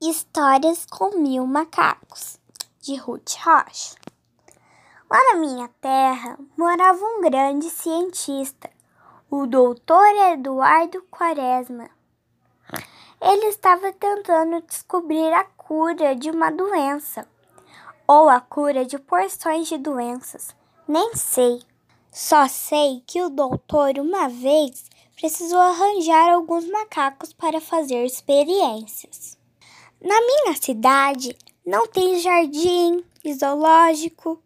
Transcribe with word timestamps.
Histórias 0.00 0.86
com 0.86 1.18
Mil 1.18 1.44
Macacos, 1.44 2.38
de 2.80 2.94
Ruth 2.94 3.34
Rocha. 3.44 3.96
Lá 5.10 5.32
na 5.32 5.40
minha 5.40 5.68
terra 5.80 6.38
morava 6.56 7.04
um 7.04 7.20
grande 7.20 7.68
cientista, 7.68 8.70
o 9.28 9.44
doutor 9.44 10.06
Eduardo 10.30 11.02
Quaresma. 11.10 11.90
Ele 13.20 13.46
estava 13.46 13.92
tentando 13.92 14.62
descobrir 14.62 15.32
a 15.32 15.42
cura 15.42 16.14
de 16.14 16.30
uma 16.30 16.52
doença, 16.52 17.26
ou 18.06 18.28
a 18.28 18.40
cura 18.40 18.84
de 18.84 19.00
porções 19.00 19.66
de 19.66 19.78
doenças, 19.78 20.54
nem 20.86 21.16
sei. 21.16 21.60
Só 22.12 22.46
sei 22.46 23.02
que 23.04 23.20
o 23.20 23.28
doutor, 23.28 23.98
uma 23.98 24.28
vez, 24.28 24.84
precisou 25.16 25.58
arranjar 25.58 26.30
alguns 26.30 26.70
macacos 26.70 27.32
para 27.32 27.60
fazer 27.60 28.04
experiências. 28.04 29.37
Na 30.00 30.20
minha 30.20 30.54
cidade 30.54 31.36
não 31.66 31.86
tem 31.86 32.20
jardim 32.20 33.04
zoológico. 33.34 34.42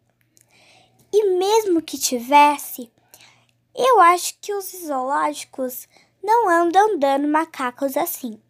E 1.11 1.37
mesmo 1.37 1.81
que 1.81 1.97
tivesse, 1.97 2.91
eu 3.75 3.99
acho 3.99 4.35
que 4.41 4.53
os 4.53 4.65
zoológicos 4.65 5.87
não 6.23 6.49
andam 6.49 6.97
dando 6.97 7.27
macacos 7.27 7.95
assim. 7.95 8.41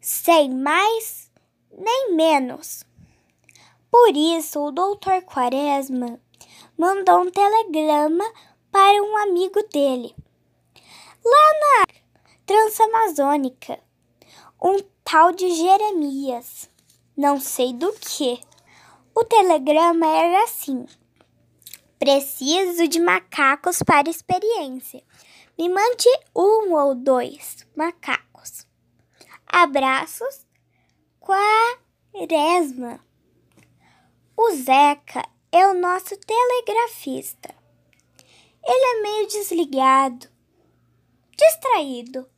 Sem 0.00 0.54
mais 0.54 1.30
nem 1.76 2.14
menos. 2.14 2.84
Por 3.90 4.16
isso, 4.16 4.60
o 4.60 4.70
doutor 4.70 5.22
Quaresma 5.22 6.20
mandou 6.78 7.22
um 7.22 7.30
telegrama 7.30 8.24
para 8.70 9.02
um 9.02 9.16
amigo 9.16 9.62
dele, 9.72 10.14
lá 11.24 11.52
na 11.60 11.86
Transamazônica, 12.44 13.78
um 14.60 14.78
tal 15.04 15.32
de 15.32 15.54
Jeremias, 15.54 16.68
não 17.16 17.38
sei 17.38 17.74
do 17.74 17.92
que. 17.92 18.40
O 19.14 19.22
telegrama 19.22 20.06
era 20.06 20.44
assim: 20.44 20.86
Preciso 21.98 22.88
de 22.88 22.98
macacos 22.98 23.82
para 23.82 24.08
experiência. 24.10 25.04
Me 25.56 25.68
mande 25.68 26.08
um 26.34 26.74
ou 26.74 26.94
dois 26.94 27.64
macacos. 27.76 28.66
Abraços, 29.46 30.44
Quaresma. 31.20 32.98
O 34.36 34.50
Zeca 34.50 35.22
é 35.52 35.68
o 35.68 35.74
nosso 35.74 36.16
telegrafista. 36.16 37.54
Ele 38.66 38.98
é 38.98 39.02
meio 39.02 39.28
desligado, 39.28 40.26
distraído, 41.36 42.28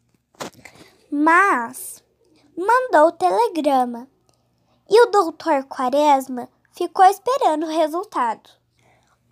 mas 1.10 2.04
mandou 2.56 3.08
o 3.08 3.12
telegrama 3.12 4.08
e 4.88 5.02
o 5.02 5.10
doutor 5.10 5.64
Quaresma 5.64 6.48
ficou 6.72 7.04
esperando 7.04 7.66
o 7.66 7.70
resultado. 7.70 8.48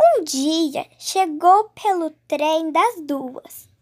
Um 0.01 0.25
dia 0.25 0.87
chegou 0.99 1.71
pelo 1.71 2.11
trem 2.29 2.73
das 2.73 3.01
duas 3.01 3.75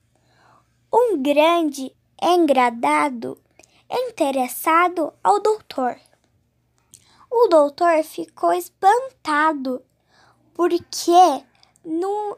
um 0.92 1.22
grande 1.22 1.90
engradado 2.20 3.38
interessado 3.90 5.10
ao 5.24 5.40
doutor. 5.40 5.98
O 7.30 7.48
doutor 7.48 8.04
ficou 8.04 8.52
espantado 8.52 9.82
porque 10.52 11.42
no 11.82 12.36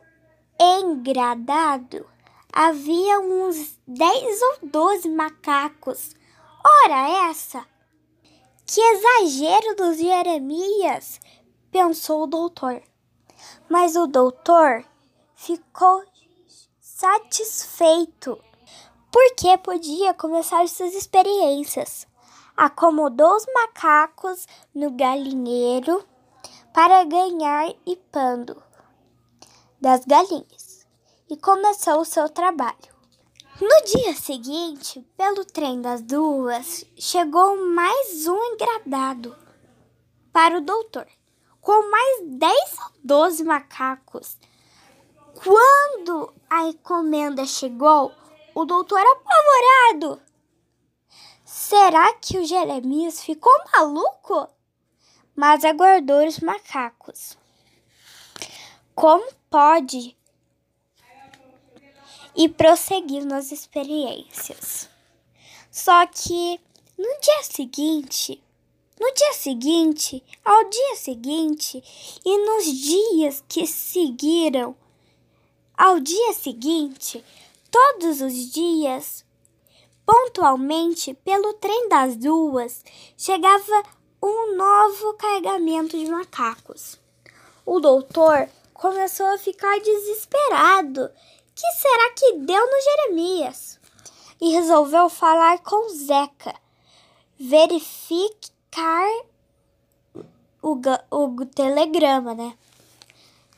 engradado 0.58 2.06
havia 2.52 3.18
uns 3.18 3.76
dez 3.88 4.40
ou 4.40 4.68
doze 4.68 5.08
macacos 5.08 6.14
Ora 6.66 7.28
essa! 7.28 7.66
Que 8.64 8.80
exagero 8.80 9.76
dos 9.76 9.98
Jeremias! 9.98 11.20
pensou 11.70 12.22
o 12.22 12.26
doutor. 12.26 12.82
Mas 13.68 13.96
o 13.96 14.06
doutor 14.06 14.82
ficou 15.34 16.02
satisfeito, 16.80 18.42
porque 19.12 19.58
podia 19.58 20.14
começar 20.14 20.66
suas 20.68 20.94
experiências. 20.94 22.06
Acomodou 22.56 23.36
os 23.36 23.44
macacos 23.52 24.46
no 24.74 24.90
galinheiro 24.92 26.02
para 26.72 27.04
ganhar 27.04 27.68
e 27.84 27.96
pando 28.10 28.62
das 29.80 30.04
galinhas 30.06 30.86
e 31.28 31.36
começou 31.36 32.00
o 32.00 32.04
seu 32.04 32.28
trabalho. 32.28 32.93
No 33.60 33.84
dia 33.84 34.14
seguinte, 34.16 35.00
pelo 35.16 35.44
trem 35.44 35.80
das 35.80 36.02
duas, 36.02 36.84
chegou 36.96 37.56
mais 37.68 38.26
um 38.26 38.36
engradado 38.36 39.36
para 40.32 40.58
o 40.58 40.60
doutor, 40.60 41.06
com 41.60 41.88
mais 41.88 42.22
dez 42.36 42.76
ou 42.80 42.90
doze 43.04 43.44
macacos. 43.44 44.36
Quando 45.34 46.34
a 46.50 46.64
encomenda 46.64 47.46
chegou, 47.46 48.12
o 48.56 48.64
doutor 48.64 49.00
apavorado. 49.00 50.20
Será 51.44 52.12
que 52.14 52.36
o 52.38 52.44
Jeremias 52.44 53.22
ficou 53.22 53.52
maluco? 53.72 54.48
Mas 55.36 55.64
aguardou 55.64 56.26
os 56.26 56.40
macacos. 56.40 57.38
Como 58.96 59.24
pode 59.48 60.16
e 62.34 62.48
prosseguir 62.48 63.24
nas 63.24 63.52
experiências. 63.52 64.88
Só 65.70 66.06
que 66.06 66.60
no 66.96 67.20
dia 67.20 67.42
seguinte, 67.42 68.42
no 69.00 69.12
dia 69.12 69.32
seguinte, 69.32 70.22
ao 70.44 70.64
dia 70.70 70.96
seguinte 70.96 71.82
e 72.24 72.38
nos 72.46 72.64
dias 72.64 73.44
que 73.48 73.66
seguiram, 73.66 74.76
ao 75.76 75.98
dia 75.98 76.32
seguinte, 76.32 77.24
todos 77.70 78.20
os 78.20 78.52
dias, 78.52 79.24
pontualmente 80.06 81.12
pelo 81.12 81.54
trem 81.54 81.88
das 81.88 82.16
duas, 82.16 82.84
chegava 83.16 83.82
um 84.22 84.54
novo 84.56 85.14
carregamento 85.14 85.98
de 85.98 86.06
macacos. 86.06 86.98
O 87.66 87.80
doutor 87.80 88.48
começou 88.72 89.26
a 89.26 89.38
ficar 89.38 89.80
desesperado 89.80 91.10
que 91.54 91.72
será 91.72 92.10
que 92.10 92.32
deu 92.38 92.66
no 92.66 92.82
Jeremias? 92.82 93.78
E 94.40 94.50
resolveu 94.50 95.08
falar 95.08 95.58
com 95.60 95.88
Zeca, 95.90 96.54
verificar 97.38 99.08
o, 100.60 100.76
o 101.10 101.46
telegrama, 101.46 102.34
né? 102.34 102.56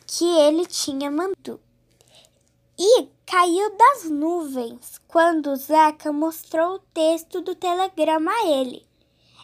Que 0.06 0.24
ele 0.24 0.66
tinha 0.66 1.10
mandado. 1.10 1.60
E 2.78 3.08
caiu 3.24 3.74
das 3.76 4.04
nuvens 4.04 5.00
quando 5.08 5.56
Zeca 5.56 6.12
mostrou 6.12 6.74
o 6.74 6.78
texto 6.92 7.40
do 7.40 7.54
telegrama 7.54 8.30
a 8.30 8.46
ele. 8.46 8.86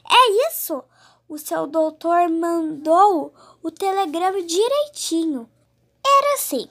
É 0.08 0.48
isso! 0.50 0.84
O 1.28 1.38
seu 1.38 1.66
doutor 1.66 2.28
mandou 2.28 3.32
o 3.62 3.70
telegrama 3.70 4.42
direitinho. 4.42 5.48
Era 6.04 6.34
assim: 6.34 6.68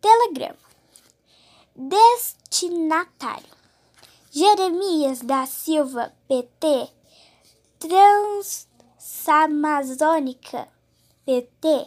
telegrama. 0.00 0.67
Destinatário: 1.80 3.54
Jeremias 4.32 5.20
da 5.20 5.46
Silva, 5.46 6.12
PT, 6.26 6.90
Transamazônica, 7.78 10.66
PT. 11.24 11.86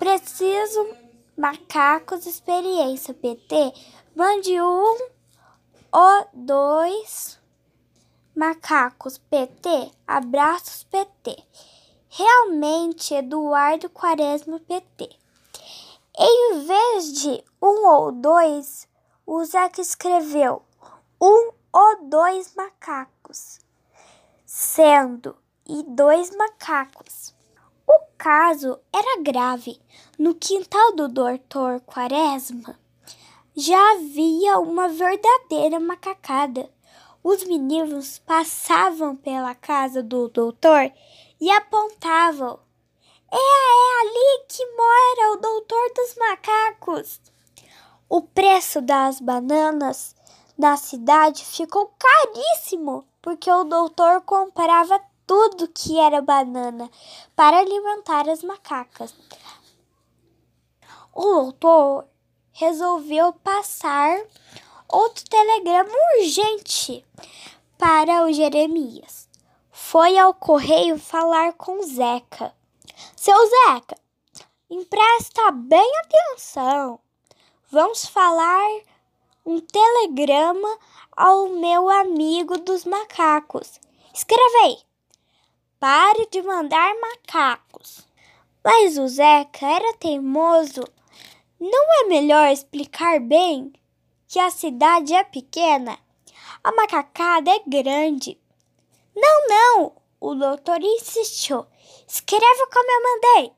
Preciso 0.00 0.96
macacos 1.36 2.26
experiência, 2.26 3.14
PT. 3.14 3.72
Mande 4.16 4.60
um 4.60 4.98
ou 5.92 6.28
dois 6.34 7.38
macacos, 8.34 9.16
PT. 9.16 9.92
Abraços, 10.08 10.82
PT. 10.82 11.40
Realmente, 12.08 13.14
Eduardo 13.14 13.88
Quaresma, 13.90 14.58
PT. 14.58 15.08
Em 16.18 16.66
vez 16.66 17.12
de 17.12 17.44
um 17.62 17.88
ou 17.88 18.10
dois, 18.10 18.89
o 19.32 19.44
Zeca 19.44 19.80
escreveu 19.80 20.60
um 21.22 21.52
ou 21.72 22.08
dois 22.08 22.52
macacos, 22.56 23.60
sendo 24.44 25.36
e 25.68 25.84
dois 25.84 26.34
macacos. 26.36 27.32
O 27.86 28.00
caso 28.18 28.80
era 28.92 29.22
grave. 29.22 29.80
No 30.18 30.34
quintal 30.34 30.96
do 30.96 31.06
doutor 31.06 31.80
Quaresma 31.82 32.76
já 33.54 33.92
havia 33.92 34.58
uma 34.58 34.88
verdadeira 34.88 35.78
macacada. 35.78 36.68
Os 37.22 37.44
meninos 37.44 38.18
passavam 38.18 39.14
pela 39.14 39.54
casa 39.54 40.02
do 40.02 40.26
doutor 40.26 40.90
e 41.40 41.48
apontavam. 41.52 42.58
É, 43.30 43.36
é 43.36 44.00
ali 44.00 44.44
que 44.48 44.66
mora 44.66 45.34
o 45.34 45.40
doutor 45.40 45.92
dos 45.94 46.16
macacos. 46.16 47.20
O 48.12 48.22
preço 48.22 48.82
das 48.82 49.20
bananas 49.20 50.16
na 50.58 50.76
cidade 50.76 51.44
ficou 51.44 51.94
caríssimo 51.96 53.06
porque 53.22 53.48
o 53.48 53.62
doutor 53.62 54.22
comprava 54.22 55.00
tudo 55.24 55.68
que 55.68 55.96
era 55.96 56.20
banana 56.20 56.90
para 57.36 57.60
alimentar 57.60 58.28
as 58.28 58.42
macacas. 58.42 59.14
O 61.14 61.22
doutor 61.22 62.08
resolveu 62.50 63.32
passar 63.32 64.20
outro 64.88 65.24
telegrama 65.30 65.92
urgente 66.18 67.06
para 67.78 68.24
o 68.24 68.32
Jeremias. 68.32 69.28
Foi 69.70 70.18
ao 70.18 70.34
correio 70.34 70.98
falar 70.98 71.52
com 71.52 71.80
Zeca. 71.84 72.52
Seu 73.14 73.38
Zeca, 73.48 73.96
empresta 74.68 75.52
bem 75.52 75.88
atenção. 76.00 76.98
Vamos 77.72 78.04
falar 78.04 78.80
um 79.46 79.60
telegrama 79.60 80.76
ao 81.16 81.50
meu 81.50 81.88
amigo 81.88 82.58
dos 82.58 82.84
macacos. 82.84 83.78
Escrevei. 84.12 84.78
Pare 85.78 86.26
de 86.32 86.42
mandar 86.42 86.92
macacos. 86.96 88.04
Mas 88.64 88.98
o 88.98 89.06
Zeca 89.06 89.64
era 89.64 89.96
teimoso. 89.98 90.82
Não 91.60 92.00
é 92.00 92.08
melhor 92.08 92.48
explicar 92.50 93.20
bem 93.20 93.72
que 94.26 94.40
a 94.40 94.50
cidade 94.50 95.14
é 95.14 95.22
pequena? 95.22 95.96
A 96.64 96.72
macacada 96.72 97.52
é 97.52 97.62
grande. 97.64 98.36
Não, 99.14 99.46
não, 99.46 99.92
o 100.20 100.34
doutor 100.34 100.82
insistiu. 100.82 101.64
Escreva 102.08 102.66
como 102.72 102.90
eu 102.90 103.02
mandei. 103.02 103.52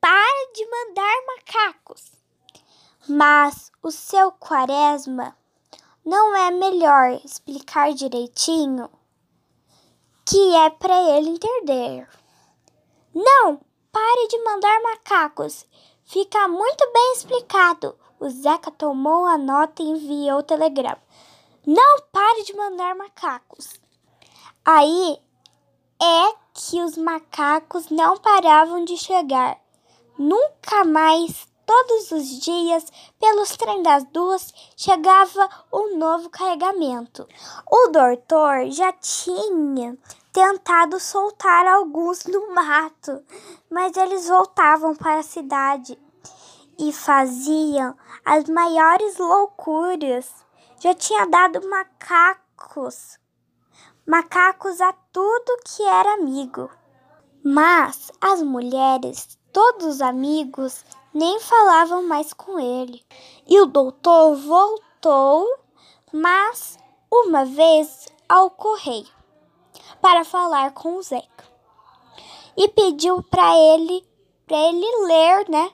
Pare 0.00 0.52
de 0.54 0.64
mandar 0.66 1.16
macacos. 1.26 2.19
Mas 3.12 3.72
o 3.82 3.90
seu 3.90 4.30
quaresma 4.30 5.36
não 6.04 6.36
é 6.36 6.52
melhor 6.52 7.20
explicar 7.24 7.92
direitinho 7.92 8.88
que 10.24 10.54
é 10.54 10.70
para 10.70 10.96
ele 11.16 11.30
entender. 11.30 12.08
Não, 13.12 13.60
pare 13.90 14.28
de 14.28 14.38
mandar 14.44 14.80
macacos. 14.80 15.66
Fica 16.04 16.46
muito 16.46 16.88
bem 16.92 17.12
explicado. 17.14 17.98
O 18.20 18.30
Zeca 18.30 18.70
tomou 18.70 19.26
a 19.26 19.36
nota 19.36 19.82
e 19.82 19.88
enviou 19.88 20.38
o 20.38 20.44
telegrama. 20.44 21.02
Não 21.66 21.98
pare 22.12 22.44
de 22.44 22.54
mandar 22.54 22.94
macacos. 22.94 23.72
Aí 24.64 25.18
é 26.00 26.32
que 26.54 26.80
os 26.80 26.96
macacos 26.96 27.88
não 27.90 28.16
paravam 28.18 28.84
de 28.84 28.96
chegar. 28.96 29.60
Nunca 30.16 30.84
mais 30.84 31.49
Todos 31.72 32.10
os 32.10 32.40
dias, 32.40 32.84
pelos 33.20 33.56
trem 33.56 33.80
das 33.80 34.02
duas, 34.06 34.52
chegava 34.76 35.48
um 35.72 35.96
novo 35.98 36.28
carregamento. 36.28 37.28
O 37.70 37.86
doutor 37.92 38.68
já 38.72 38.92
tinha 38.94 39.96
tentado 40.32 40.98
soltar 40.98 41.68
alguns 41.68 42.24
no 42.24 42.52
mato, 42.52 43.22
mas 43.70 43.96
eles 43.96 44.28
voltavam 44.28 44.96
para 44.96 45.20
a 45.20 45.22
cidade 45.22 45.96
e 46.76 46.92
faziam 46.92 47.96
as 48.24 48.48
maiores 48.48 49.16
loucuras. 49.16 50.28
Já 50.80 50.92
tinha 50.92 51.24
dado 51.24 51.64
macacos, 51.68 53.16
macacos 54.04 54.80
a 54.80 54.92
tudo 55.12 55.60
que 55.64 55.84
era 55.84 56.14
amigo. 56.14 56.68
Mas 57.44 58.10
as 58.20 58.42
mulheres, 58.42 59.38
todos 59.52 59.86
os 59.86 60.00
amigos, 60.00 60.84
nem 61.12 61.40
falavam 61.40 62.02
mais 62.06 62.32
com 62.32 62.58
ele. 62.58 63.04
E 63.46 63.60
o 63.60 63.66
doutor 63.66 64.36
voltou, 64.36 65.46
mas 66.12 66.78
uma 67.10 67.44
vez 67.44 68.06
ao 68.28 68.50
correio 68.50 69.08
para 70.00 70.24
falar 70.24 70.72
com 70.72 70.96
o 70.96 71.02
Zeca 71.02 71.44
e 72.56 72.68
pediu 72.68 73.22
para 73.22 73.56
ele 73.56 74.08
para 74.46 74.58
ele 74.68 75.06
ler, 75.06 75.48
né, 75.48 75.70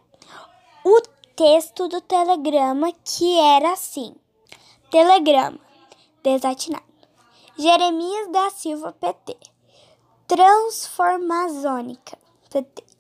o 0.84 1.00
texto 1.34 1.88
do 1.88 2.00
telegrama 2.02 2.92
que 3.04 3.38
era 3.38 3.72
assim: 3.72 4.14
Telegrama 4.90 5.58
desatinado. 6.22 6.84
Jeremias 7.58 8.30
da 8.30 8.50
Silva 8.50 8.92
PT. 8.92 9.34
Transformazônica 10.26 12.18
PT. 12.50 12.95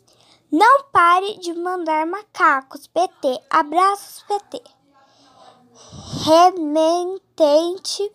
Não 0.50 0.84
pare 0.84 1.38
de 1.38 1.52
mandar 1.54 2.06
macacos, 2.06 2.86
PT. 2.86 3.42
Abraços, 3.50 4.22
PT. 4.22 4.62
Rementente 6.24 8.12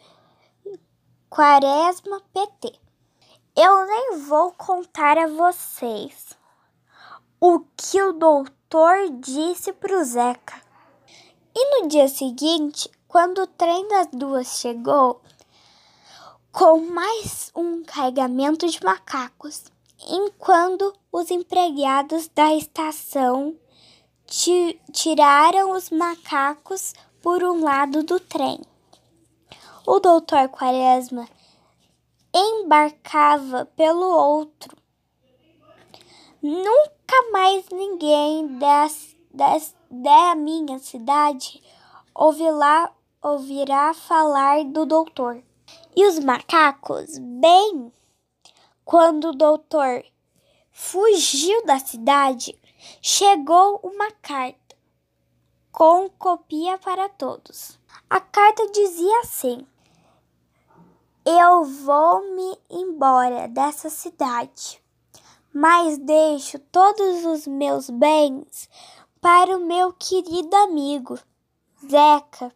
Quaresma, 1.30 2.22
PT. 2.34 2.74
Eu 3.56 3.86
nem 3.86 4.20
vou 4.20 4.54
contar 4.54 5.18
a 5.18 5.28
vocês 5.28 6.38
o 7.40 7.60
que 7.76 8.02
o 8.02 8.14
doutor 8.14 9.10
disse 9.20 9.74
pro 9.74 10.04
Zeca. 10.04 10.62
E 11.54 11.82
no 11.82 11.88
dia 11.90 12.08
seguinte, 12.08 12.90
quando 13.10 13.42
o 13.42 13.48
trem 13.48 13.88
das 13.90 14.08
duas 14.14 14.60
chegou, 14.60 15.22
com 16.52 16.80
mais 16.80 17.52
um 17.56 17.84
carregamento 17.84 18.68
de 18.68 18.82
macacos, 18.84 19.66
enquanto 20.08 20.94
os 21.12 21.30
empregados 21.30 22.28
da 22.30 22.54
estação 22.56 23.56
tiraram 24.92 25.72
os 25.72 25.90
macacos 25.90 26.94
por 27.22 27.44
um 27.44 27.64
lado 27.64 28.04
do 28.04 28.20
trem. 28.20 28.60
O 29.86 30.00
doutor 30.00 30.48
Quaresma 30.50 31.28
embarcava 32.34 33.66
pelo 33.76 34.06
outro. 34.06 34.78
Nunca 36.42 37.32
mais 37.32 37.66
ninguém 37.70 38.58
das, 38.58 39.16
das, 39.34 39.76
da 39.90 40.34
minha 40.36 40.80
cidade 40.80 41.62
ouvirá, 42.16 42.92
ouvirá 43.22 43.94
falar 43.94 44.64
do 44.64 44.86
doutor. 44.86 45.44
E 45.96 46.08
os 46.08 46.20
macacos, 46.20 47.18
bem 47.20 47.92
quando 48.84 49.30
o 49.30 49.36
doutor 49.36 50.04
fugiu 50.72 51.66
da 51.66 51.80
cidade, 51.80 52.58
chegou 53.02 53.80
uma 53.84 54.12
carta 54.22 54.76
com 55.72 56.10
copia 56.10 56.78
para 56.78 57.08
todos. 57.10 57.80
A 58.10 58.20
carta 58.20 58.68
dizia 58.72 59.20
assim: 59.22 59.66
Eu 61.26 61.64
vou 61.64 62.36
me 62.36 62.58
embora 62.70 63.48
dessa 63.48 63.90
cidade, 63.90 64.82
mas 65.54 65.98
deixo 65.98 66.60
todos 66.60 67.26
os 67.26 67.48
meus 67.48 67.90
bens 67.90 68.70
para 69.20 69.56
o 69.56 69.66
meu 69.66 69.94
querido 69.94 70.56
amigo 70.56 71.20
Zeca, 71.90 72.54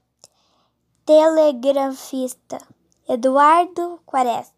telegrafista 1.05 2.57
Eduardo 3.07 3.99
Quaresta. 4.05 4.54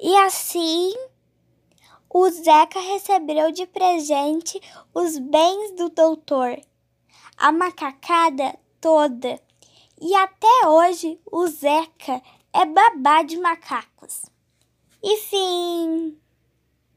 E 0.00 0.16
assim 0.18 0.94
o 2.08 2.30
Zeca 2.30 2.80
recebeu 2.80 3.52
de 3.52 3.66
presente 3.66 4.60
os 4.94 5.18
bens 5.18 5.72
do 5.72 5.90
doutor, 5.90 6.58
a 7.36 7.52
macacada 7.52 8.58
toda. 8.80 9.40
E 10.00 10.14
até 10.14 10.68
hoje 10.68 11.20
o 11.30 11.46
Zeca 11.46 12.22
é 12.52 12.64
babá 12.64 13.22
de 13.22 13.36
macacos. 13.38 14.26
E 15.02 15.16
fim. 15.18 16.18